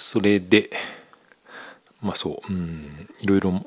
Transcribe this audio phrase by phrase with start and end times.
[0.00, 0.70] それで
[2.02, 3.64] まあそううんいろいろ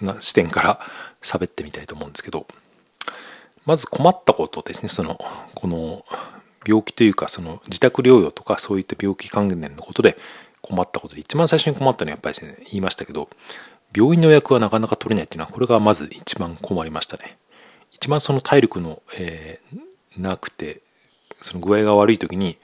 [0.00, 0.80] な視点から
[1.22, 2.46] 喋ってみたいと思うんですけど
[3.64, 5.18] まず困ったことですねその
[5.54, 6.04] この
[6.66, 10.16] 病気というかその自宅療養とかそういった病気関連のことで
[10.62, 13.28] 困ったことで一番最初に困ったのはやっぱりね言いましたけど
[13.94, 17.38] 病院の予約はなかなか取れないっていうのはこれがまず一番困りましたね。
[17.92, 20.82] 一番その体力の、えー、なくて
[21.40, 22.58] その具合が悪い時に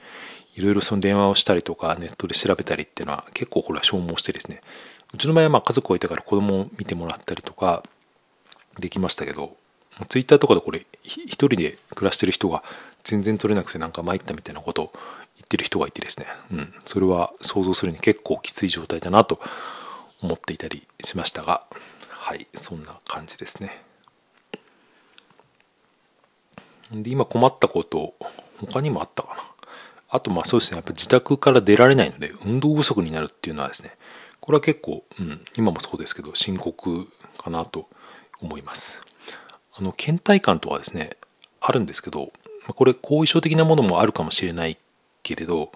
[0.55, 4.61] いろいろその電話をしたりとかネットで調べたりっていうのは結構これは消耗してですね。
[5.13, 7.83] うちの場合はまあ家族がいたから子供を見てもらったりとか
[8.79, 9.55] できましたけど
[10.09, 12.63] ツイッターとかでこれ一人で暮らしてる人が
[13.03, 14.91] 全然取れなくてなんか参ったみたいなことを
[15.35, 19.39] 言ってる人がいてですね、うん、それは想像するに結構きつい状態だなと
[20.23, 21.67] 思っていたりしましたが
[22.23, 22.47] はい。
[22.55, 23.83] そんな感じですね。
[26.93, 28.13] で今困ったこと
[28.61, 29.52] 他にもあったかな。
[30.13, 30.75] あとまあそうですね。
[30.77, 33.97] やっぱ自宅から出られないので運動不足になるっていうのはですね
[34.39, 37.07] これは結構、うん、今もそうですけど深刻
[37.39, 37.89] かなと
[38.39, 39.01] 思います。
[39.75, 41.17] あの倦怠感とかですね
[41.59, 42.31] あるんですけど
[42.67, 44.77] これ後遺症的なものもあるかもしれない
[45.23, 45.71] けれど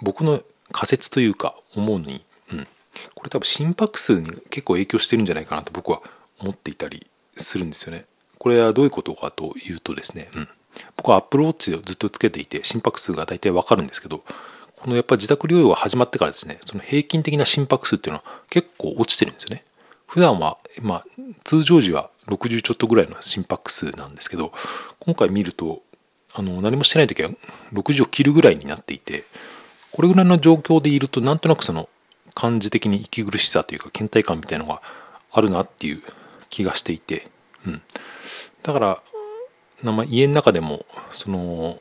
[0.00, 0.42] 僕の
[0.72, 2.66] 仮説というか思うに、うん、
[3.14, 6.02] これ多分心拍数に結構影響してるんじゃないかなと僕は
[6.40, 8.04] 思っていたりするんですよね。
[8.38, 10.48] これはどういうことかというとですね、うん、
[11.02, 14.22] 僕は Apple Watch をずっとつけていて心拍数が大体わかるんですけど
[14.76, 19.64] このやっぱ自宅療養が始まってからですねその平均的な心拍数っていうのは結構落ちてるんですよね。
[20.06, 21.06] 普段はまあ
[21.42, 24.52] 通常時は60ちょっとぐらいの心拍数なんですけど
[25.00, 25.82] 今回見ると
[26.34, 27.30] あの何もしてない時は
[27.72, 29.24] 60を切るぐらいになっていて
[29.90, 31.88] これぐらいの状況でいるとなんとなくその
[32.34, 34.82] 感じ的に息苦しさというか倦怠感みたいのが
[35.32, 36.02] あるなっていう
[36.50, 37.26] 気がしていて、
[37.66, 37.82] うん、
[38.62, 39.02] だから
[39.90, 41.80] まあ家の中でもその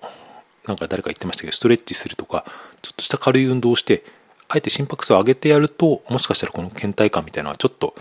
[0.67, 2.45] なんか誰か言ってましたけどストレッチするとか
[2.81, 4.03] ちょっとした軽い運動をして
[4.47, 7.95] あえて心拍数を上げてやるともしかしたらこの倦怠感みたいなのはちょっと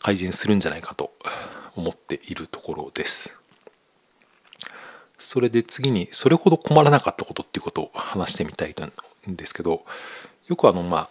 [0.00, 1.12] 改善するんじゃないかと
[1.76, 3.38] 思っているところです。
[5.18, 8.74] それで次にそれほど困らなかったことっていうことを話してみたい
[9.30, 9.84] んですけど
[10.48, 11.08] よくあのまあ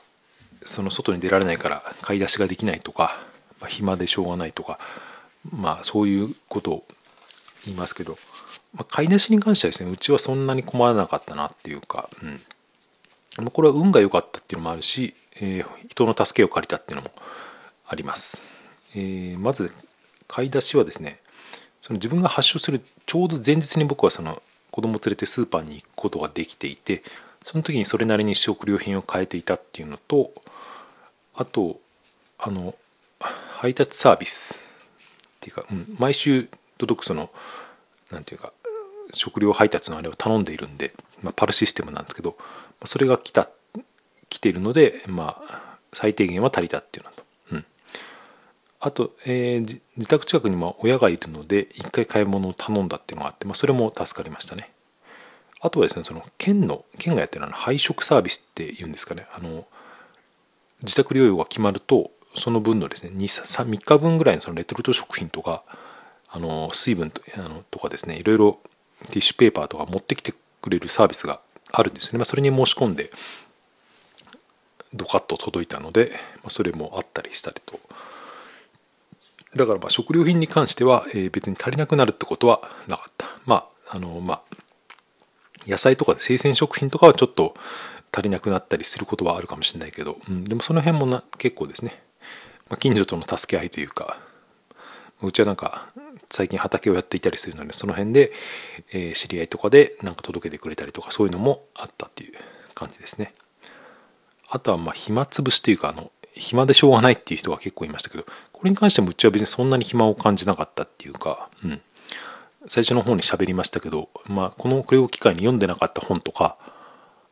[0.64, 3.18] その外に出られないから買い出しができないとか、
[3.62, 4.80] まあ、暇でしょうがないとか
[5.50, 6.86] まあそういうことを
[7.66, 8.17] 言いますけど、
[8.73, 12.09] まあ、買い出しに関してはですねうちはそんなに困らなかったなっていうか、
[13.38, 17.11] うん、これは運が良かったっていうのもあるし、えー、人の助けを借りたっていうのも
[17.88, 18.41] あります、
[18.95, 19.72] えー、まず
[20.27, 21.19] 買い出しはですね
[21.81, 27.03] その自分が発症するちょうど前日に僕はその子供を連れてスーパーに行くことができていて
[27.43, 30.31] その時にそれなりに食料品を変えていたっていうのと
[31.35, 31.79] あと
[32.38, 32.75] あの
[33.19, 34.67] 配達サービス
[35.35, 36.47] っていうか、うん、毎週
[36.81, 37.30] 届くその
[38.12, 38.52] 何ていうか
[39.14, 42.36] 食料配達のあれを頼んでいるんで、まあ、パルシステムなんですけど
[42.86, 43.50] それが来た
[44.30, 47.66] 来ているのでまあ最低限は足りたっていうのと、うん、
[48.80, 49.59] あと、えー、
[49.97, 54.72] 自宅近くにも親がいるので一回買い物を頼んだっていうのがあって、まあ、それも助かりましたね。
[55.59, 59.28] あとはですねその県の県がやってるのは配食サービスっていうんですかね。
[59.36, 59.66] あの
[60.81, 65.64] 自宅療養が決まるとその分のですね 3, 3日分ぐらいのそのレトルト食品とか
[66.31, 68.59] あの水分とあのとかですねいろいろ
[69.08, 73.12] ティッシュペーパーとか持ってきてくれるサービスがあるんですよね、まあ、それに申し込んで
[74.94, 77.80] ドカッと届いたので、まあ、それもあったりしたりと。
[79.56, 83.28] だからまあ食料品に関しては、えー、別に足りなくなるってことはなかった。
[83.46, 84.41] まああのまあ
[85.68, 87.53] 野菜とか生鮮食品とかはちょっと
[88.14, 92.02] 足りなくなったりすることはあるかもしれないけど、うん、でもその辺もな結構ですね、
[92.70, 94.18] まあ、近所との助け合いというか
[95.28, 95.90] うちはなんか
[96.30, 98.32] 最近畑をやっていたりするのでその辺で、
[98.94, 102.34] え、知り合いとかでなんか届けてくれたりとかそういうのもあったっていう
[102.74, 103.34] 感じですね。
[104.50, 111.82] あとはまあ暇つぶしというかあの暇でしょうがないっていう人が結構いましたけどこれに関してもうちは別にそんなに暇を感じなかったっていうか、うん、
[112.68, 116.58] 最初の方に喋りましたけど、まあ、このこれを機会に読んでなかった本とか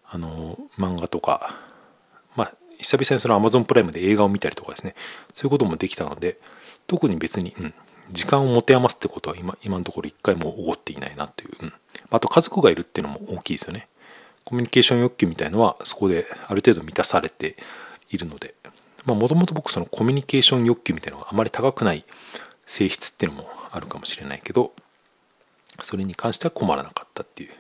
[0.06, 1.56] あの漫画とか
[2.80, 4.96] 久々にその Amazon プライムで映画を見たりとかですね。
[5.34, 6.40] そういうこともできたので
[6.88, 7.74] 特に別に、うん、
[8.12, 11.74] 時間を持て余すってことは今今のところ一回も起こっていないなという、うん、
[12.10, 13.88] あと家族がいるっていうのも大きいですよね。
[14.46, 17.56] コミュニケーション欲求みたいのはそこである程度満たされて
[18.10, 18.56] いるので。
[19.06, 22.04] まあもともと僕そのコミュニケーション欲求みたいなのがあまり高くない
[22.66, 24.74] 性質っていうのもあるかもしれないけど
[25.82, 27.52] それに関しては困らなかったっていう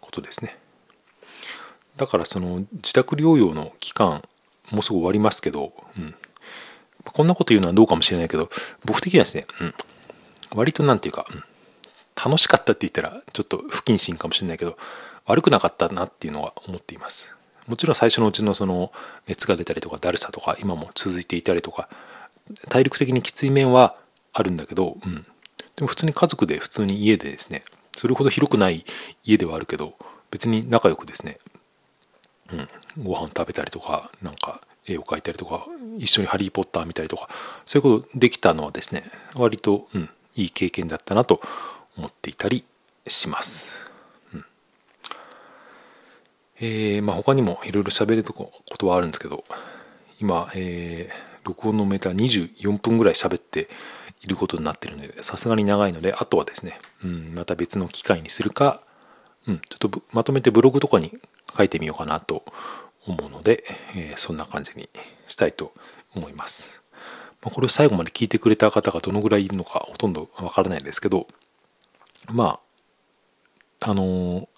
[0.00, 0.58] ことですね。
[1.96, 4.22] だからその自宅療養の期間
[4.70, 6.14] もうすぐ終わりますけど、うん、
[7.04, 8.48] こんなこと言うのはどうかもしれないけど
[8.84, 9.74] 僕的にはですね、うん、
[10.54, 11.44] 割となんていうか、うん、
[12.16, 14.76] 楽しかったって言ったらちょっと不謹慎かもしれないけど
[15.26, 17.34] 悪くなかったなっていうのは思っています。
[17.66, 18.92] もちろん最初のうちのその
[19.26, 21.88] 熱が出たりとかだるさとか今も続いていたりとか
[22.68, 23.96] 体力的にきつい面は
[24.32, 25.26] あるんだけど、うん、
[25.74, 27.64] でも普通に家族で普通に家でですね
[27.96, 28.84] それほど広くない
[29.24, 29.94] 家ではあるけど
[30.30, 31.38] 別に仲良くですね、
[32.52, 35.66] うん、ご飯食べたりとかなんか絵を描いたりとか
[35.98, 37.28] 一緒に「ハリー・ポッター」見たりとか
[37.64, 41.40] そういうことできたのはですね割と、うん、いい経験だったなと
[41.96, 42.64] 思っていたり
[43.08, 43.68] します。
[44.34, 44.44] うん
[46.60, 49.44] えーまあ、他にもいろいろ喋ることはあるんですけど
[50.20, 53.68] 今、えー、録音のメーター24分ぐらい喋って
[54.22, 58.80] いることになってるのでさすがに長いのであとはですね、うん、また別の機会にするか、
[59.46, 61.12] うん、ちょっとまとめてブログとかに
[61.56, 62.44] 書いてみようかなと
[63.06, 63.64] 思うので、
[63.94, 64.88] えー、そんな感じに
[65.28, 65.72] したいと
[66.14, 66.82] 思います。
[67.42, 71.28] まあ、これを最後まで聞いてくれた方がどのぐらいいるのかほとんどわからないですけど
[72.28, 72.58] ま
[73.80, 74.48] ああのー、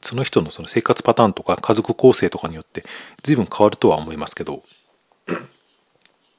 [0.00, 2.84] その人のその生活パターンとか家族構成とかによって
[3.22, 4.62] 随分変わるとは思いますけど、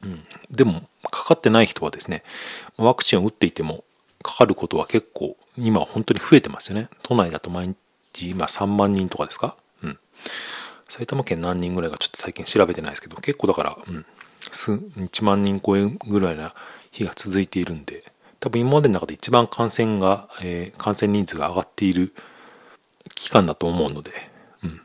[0.02, 2.24] うん、でもかかってない人はですね
[2.78, 3.84] ワクチンを打っていても
[4.24, 7.76] かかることは結構今本当に増えてますよね都内だと毎
[8.14, 9.58] 日今3万人とかですか？
[10.88, 14.06] 埼玉県何人ぐらいかちょっと最近調べてないですけど結構だから、うん、
[14.42, 16.54] 1万人超えぐらいな
[16.92, 18.04] 日が続いているんで
[18.40, 22.14] 多分今までの中で一番感染が、えー、感染人数が上がっている
[23.16, 24.12] 期間だと思うので、
[24.64, 24.70] うん。
[24.70, 24.78] ま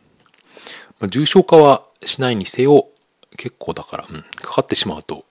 [1.03, 2.89] あ、重症化はしないにせよ
[3.37, 5.25] 結構だから、うん、かかってしまうと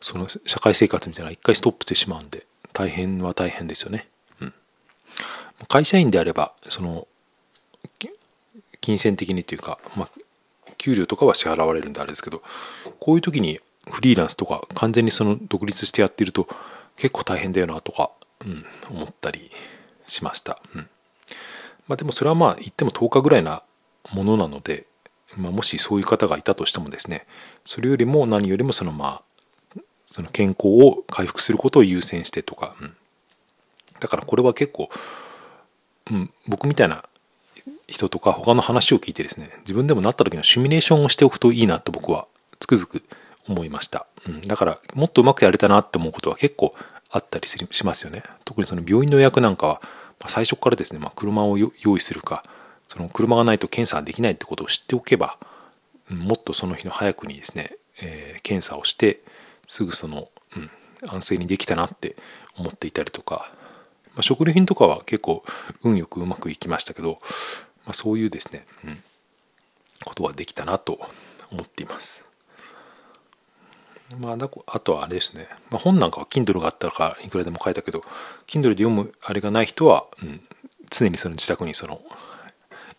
[0.00, 4.08] その社会生活みたいな一回ストップしてしまうんで大変は大変ですよね、
[4.40, 4.54] うん、
[5.68, 7.06] 会社員であればその
[8.86, 10.08] 金銭的にというか、まあ、
[10.78, 12.40] 給料とかは支払われるんであれですけど
[13.00, 13.58] こういう時に
[13.90, 16.46] フリーランスとか完全にその独立してやってると
[16.94, 18.12] 結構大変だよなとか、
[18.46, 18.64] うん、
[18.96, 19.50] 思ったり
[20.06, 20.60] しました。
[20.76, 20.88] うん。
[21.88, 23.64] まあでもそれはまあ言っても10日ぐらいな
[24.12, 24.86] ものなので、
[25.36, 27.26] まあ、もしそういう方がいたとしてもですね、
[27.64, 29.22] それよりも何よりもそのま
[29.76, 32.96] あ、その健康を回復することを優先してとか、うん。
[33.98, 34.88] だからこれは結構、
[36.12, 37.04] うん、僕みたいな
[37.88, 42.26] 人とか他の話を聞いてですね、自分でもなった時のシミュレーションをしておくといいなと僕は
[42.58, 43.02] つくづく
[43.48, 44.06] 思いました。
[44.26, 46.74] うん、だから、もっとうまくやれたなって思うことは結構
[47.10, 48.22] あったりしますよね。
[48.44, 49.82] 特にその病院の予約なんかは、
[50.28, 52.42] 最初からですね、まあ、車を用意するか、
[52.88, 55.38] その車がないと検査ができないってことを知っておけば、
[56.08, 59.20] もっとその日の早くにですね、えー、検査をして、
[59.66, 60.70] すぐその、うん、
[61.08, 62.16] 安静にできたなって
[62.56, 63.52] 思っていたりとか、
[64.14, 65.44] まあ、食料品とかは結構
[65.82, 67.18] 運よくうまくいきましたけど、
[67.86, 68.98] まあ、そういうですね、うん、
[70.04, 70.98] ことはできたなと
[71.50, 72.26] 思っています。
[74.20, 74.36] まあ、
[74.66, 78.04] あとはあれですね、まあ、本なんかは Kindle があったからいくらでも書いたけど
[78.46, 80.40] Kindle で読むあれがない人は、うん、
[80.90, 82.00] 常にその自宅にその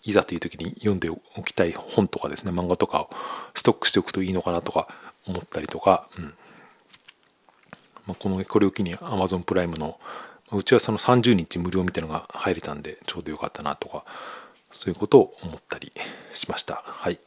[0.04, 3.10] いざという時に読んでおきたい本とかですね漫画とかを
[3.54, 4.90] ストックしておくといいのかなとか
[5.26, 6.34] 思ったりとか、うん
[8.06, 10.00] まあ、このこれを機に Amazon プライムの
[10.52, 14.06] うちはその30日無料みたいなのが入れたんでちょうどよかったなとか
[14.78, 15.92] そういうことを思ったり
[16.34, 17.20] しましたはい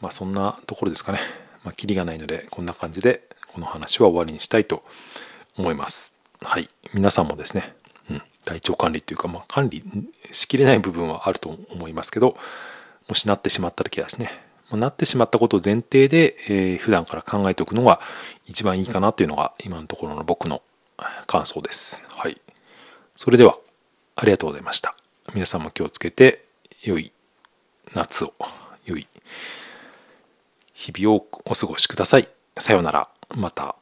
[0.00, 1.18] まあそんなところですかね
[1.64, 3.22] まあ、キリがないので、こんな感じで、
[3.52, 4.82] この話は終わりにしたいと
[5.56, 6.16] 思います。
[6.42, 6.68] はい。
[6.92, 7.74] 皆さんもですね、
[8.10, 9.84] うん、体調管理っていうか、まあ、管理
[10.32, 12.36] しきれない部分はあると思いますけど、
[13.08, 14.30] もしなってしまった時はですね、
[14.70, 18.00] まなってしまったことを前提で、えー、普段から考えておくのが
[18.46, 20.62] 一番いいかなというのが今のところの僕の
[21.26, 22.04] 感想です。
[22.08, 22.40] はい。
[23.14, 23.58] それでは、
[24.16, 24.96] ありがとうございました。
[25.34, 26.44] 皆さんも気をつけて、
[26.82, 27.12] 良い
[27.94, 28.34] 夏を、
[28.84, 29.06] 良い
[30.74, 32.28] 日々をお過ごしください。
[32.58, 33.08] さようなら。
[33.36, 33.81] また。